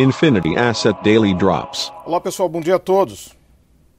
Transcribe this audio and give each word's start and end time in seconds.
Infinity 0.00 0.56
Asset 0.56 0.98
Daily 1.04 1.34
Drops. 1.34 1.92
Olá 2.06 2.18
pessoal, 2.18 2.48
bom 2.48 2.62
dia 2.62 2.76
a 2.76 2.78
todos. 2.78 3.36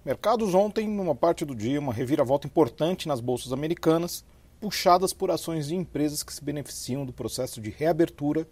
Mercados 0.03 0.55
ontem, 0.55 0.87
numa 0.87 1.13
parte 1.13 1.45
do 1.45 1.53
dia, 1.53 1.79
uma 1.79 1.93
reviravolta 1.93 2.47
importante 2.47 3.07
nas 3.07 3.19
bolsas 3.19 3.53
americanas, 3.53 4.25
puxadas 4.59 5.13
por 5.13 5.29
ações 5.29 5.67
de 5.67 5.75
empresas 5.75 6.23
que 6.23 6.33
se 6.33 6.43
beneficiam 6.43 7.05
do 7.05 7.13
processo 7.13 7.61
de 7.61 7.69
reabertura 7.69 8.47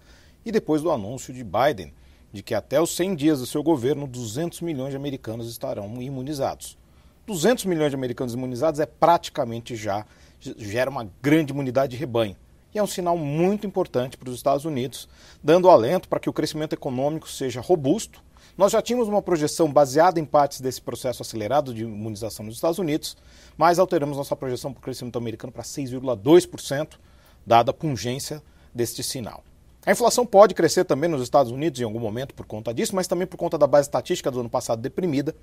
e 0.45 0.51
depois 0.51 0.83
do 0.83 0.91
anúncio 0.91 1.33
de 1.33 1.43
Biden 1.43 1.91
de 2.31 2.43
que 2.43 2.53
até 2.53 2.79
os 2.79 2.95
100 2.95 3.15
dias 3.15 3.39
do 3.39 3.47
seu 3.47 3.63
governo, 3.63 4.05
200 4.05 4.61
milhões 4.61 4.91
de 4.91 4.97
americanos 4.97 5.49
estarão 5.49 5.99
imunizados. 5.99 6.77
200 7.25 7.65
milhões 7.65 7.89
de 7.89 7.95
americanos 7.95 8.35
imunizados 8.35 8.79
é 8.79 8.85
praticamente 8.85 9.75
já 9.75 10.05
gera 10.39 10.91
uma 10.91 11.09
grande 11.19 11.51
imunidade 11.51 11.93
de 11.93 11.97
rebanho. 11.97 12.35
E 12.73 12.77
é 12.77 12.83
um 12.83 12.87
sinal 12.87 13.17
muito 13.17 13.65
importante 13.65 14.15
para 14.15 14.29
os 14.29 14.35
Estados 14.35 14.63
Unidos, 14.63 15.09
dando 15.43 15.69
alento 15.69 16.07
para 16.07 16.19
que 16.19 16.29
o 16.29 16.33
crescimento 16.33 16.73
econômico 16.73 17.27
seja 17.27 17.61
robusto. 17.61 18.21
Nós 18.55 18.71
já 18.71 18.81
tínhamos 18.81 19.07
uma 19.07 19.21
projeção 19.21 19.71
baseada 19.71 20.19
em 20.19 20.25
partes 20.25 20.61
desse 20.61 20.81
processo 20.81 21.23
acelerado 21.23 21.73
de 21.73 21.83
imunização 21.83 22.45
nos 22.45 22.55
Estados 22.55 22.77
Unidos, 22.77 23.17
mas 23.57 23.79
alteramos 23.79 24.17
nossa 24.17 24.35
projeção 24.35 24.71
para 24.71 24.79
o 24.79 24.83
crescimento 24.83 25.17
americano 25.17 25.51
para 25.51 25.63
6,2%, 25.63 26.99
dada 27.45 27.71
a 27.71 27.73
pungência 27.73 28.43
deste 28.73 29.01
sinal. 29.01 29.43
A 29.85 29.91
inflação 29.91 30.25
pode 30.25 30.53
crescer 30.53 30.83
também 30.83 31.09
nos 31.09 31.21
Estados 31.21 31.51
Unidos 31.51 31.79
em 31.79 31.85
algum 31.85 31.99
momento 31.99 32.35
por 32.35 32.45
conta 32.45 32.73
disso, 32.73 32.95
mas 32.95 33.07
também 33.07 33.25
por 33.25 33.37
conta 33.37 33.57
da 33.57 33.65
base 33.65 33.87
estatística 33.87 34.29
do 34.29 34.41
ano 34.41 34.49
passado 34.49 34.81
deprimida, 34.81 35.35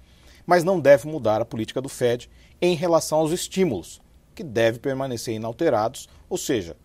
mas 0.47 0.63
não 0.63 0.79
deve 0.79 1.09
mudar 1.09 1.41
a 1.41 1.45
política 1.45 1.81
do 1.81 1.89
Fed 1.89 2.31
em 2.61 2.77
relação 2.77 3.19
aos 3.19 3.33
estímulos, 3.33 4.01
que 4.35 4.45
devem 4.45 4.81
permanecer 4.81 5.35
inalterados, 5.35 6.09
ou 6.29 6.37
seja, 6.37 6.77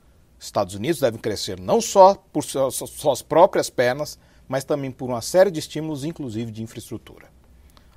Estados 0.41 0.73
Unidos 0.73 0.99
devem 0.99 1.21
crescer 1.21 1.59
não 1.59 1.79
só 1.79 2.15
por 2.33 2.43
suas, 2.43 3.21
próprias 3.21 3.69
pernas, 3.69 4.17
mas 4.47 4.63
também 4.63 4.89
por 4.89 5.07
uma 5.07 5.21
série 5.21 5.51
de 5.51 5.59
estímulos, 5.59 6.03
inclusive 6.03 6.51
de 6.51 6.63
infraestrutura. 6.63 7.27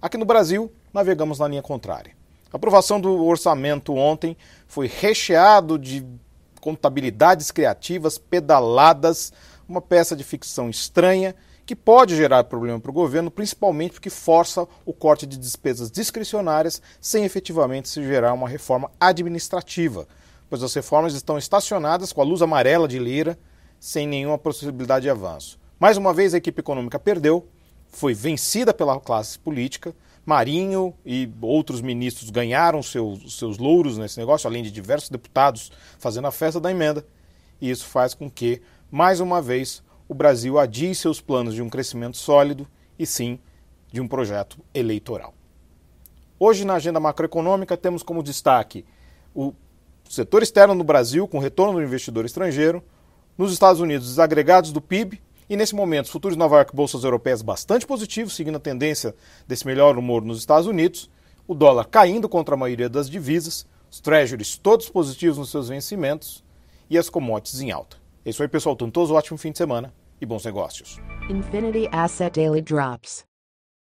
Aqui 0.01 0.19
no 0.19 0.27
Brasil, 0.27 0.71
navegamos 0.93 1.39
na 1.39 1.49
linha 1.49 1.63
contrária. 1.63 2.15
A 2.53 2.57
aprovação 2.57 3.01
do 3.01 3.25
orçamento 3.25 3.95
ontem 3.95 4.37
foi 4.67 4.87
recheado 4.87 5.79
de 5.79 6.05
contabilidades 6.61 7.51
criativas, 7.51 8.19
pedaladas, 8.19 9.33
uma 9.67 9.81
peça 9.81 10.15
de 10.15 10.23
ficção 10.23 10.69
estranha 10.69 11.35
que 11.65 11.75
pode 11.75 12.15
gerar 12.15 12.45
problema 12.45 12.79
para 12.79 12.91
o 12.91 12.95
governo, 12.95 13.31
principalmente 13.31 13.93
porque 13.93 14.11
força 14.11 14.69
o 14.85 14.93
corte 14.93 15.27
de 15.27 15.39
despesas 15.39 15.91
discricionárias 15.91 16.83
sem 17.01 17.25
efetivamente 17.25 17.89
se 17.89 18.05
gerar 18.05 18.35
uma 18.35 18.47
reforma 18.47 18.91
administrativa 19.01 20.07
pois 20.49 20.63
as 20.63 20.75
reformas 20.75 21.15
estão 21.15 21.39
estacionadas 21.39 22.13
com 22.13 22.21
a 22.21 22.25
luz 22.25 22.43
amarela 22.43 22.87
de 22.87 22.99
Lira, 22.99 23.39
sem 23.79 24.07
nenhuma 24.07 24.39
possibilidade 24.39 25.05
de 25.05 25.11
avanço. 25.11 25.59
Mais 25.79 25.97
uma 25.97 26.15
vez 26.15 26.33
a 26.33 26.39
equipe 26.39 26.61
econômica 26.61 26.99
perdeu, 26.99 27.47
foi 27.89 28.15
vencida 28.15 28.73
pela 28.73 28.99
classe 28.99 29.39
política. 29.39 29.95
Marinho 30.25 30.95
e 31.05 31.31
outros 31.43 31.81
ministros 31.81 32.31
ganharam 32.31 32.83
seus, 32.83 33.37
seus 33.37 33.59
louros 33.59 33.99
nesse 33.99 34.19
negócio, 34.19 34.49
além 34.49 34.63
de 34.63 34.71
diversos 34.71 35.11
deputados 35.11 35.71
fazendo 35.99 36.27
a 36.27 36.33
festa 36.33 36.59
da 36.59 36.71
emenda. 36.71 37.07
E 37.61 37.71
isso 37.71 37.87
faz 37.87 38.15
com 38.15 38.31
que, 38.31 38.63
mais 38.91 39.21
uma 39.21 39.43
vez, 39.43 39.83
o 40.09 40.15
Brasil 40.15 40.59
adie 40.59 40.95
seus 40.95 41.21
planos 41.21 41.55
de 41.55 41.63
um 41.63 41.69
crescimento 41.69 42.17
sólido 42.17 42.67
e 42.99 43.07
sim 43.07 43.39
de 43.93 44.01
um 44.01 44.09
projeto 44.09 44.59
eleitoral. 44.73 45.35
Hoje, 46.39 46.65
na 46.65 46.75
agenda 46.75 46.99
macroeconômica, 46.99 47.77
temos 47.77 48.03
como 48.03 48.23
destaque 48.23 48.85
o 49.35 49.53
setor 50.13 50.43
externo 50.43 50.75
no 50.75 50.85
Brasil, 50.85 51.27
com 51.27 51.39
retorno 51.39 51.75
do 51.75 51.83
investidor 51.83 52.25
estrangeiro, 52.25 52.83
nos 53.37 53.53
Estados 53.53 53.81
Unidos, 53.81 54.11
os 54.11 54.19
agregados 54.19 54.73
do 54.73 54.81
PIB, 54.81 55.21
e 55.49 55.57
nesse 55.57 55.75
momento, 55.75 56.07
os 56.07 56.11
futuros 56.11 56.37
de 56.37 56.39
Nova 56.39 56.57
York, 56.57 56.75
bolsas 56.75 57.05
europeias 57.05 57.43
bastante 57.43 57.87
positivos, 57.87 58.35
seguindo 58.35 58.57
a 58.57 58.61
tendência 58.61 59.15
desse 59.47 59.67
melhor 59.67 59.99
humor 59.99 60.23
nos 60.23 60.39
Estados 60.39 60.67
Unidos, 60.67 61.11
o 61.47 61.55
dólar 61.55 61.87
caindo 61.87 62.29
contra 62.29 62.55
a 62.55 62.59
maioria 62.59 62.89
das 62.89 63.11
divisas, 63.11 63.67
os 63.91 64.01
treasuries 64.01 64.57
todos 64.57 64.89
positivos 64.89 65.37
nos 65.37 65.51
seus 65.51 65.69
vencimentos 65.69 66.43
e 66.89 66.97
as 66.97 67.11
commodities 67.11 67.61
em 67.61 67.71
alta. 67.71 67.97
É 68.25 68.31
isso 68.31 68.43
aí, 68.43 68.49
pessoal. 68.49 68.75
Tentoso, 68.75 69.15
ótimo 69.15 69.37
fim 69.37 69.53
de 69.53 69.59
semana 69.59 69.93
e 70.21 70.25
bons 70.25 70.45
negócios. 70.45 70.99
Infinity 71.29 71.89
Asset 71.93 72.41
Daily 72.41 72.63
Drops. 72.63 73.25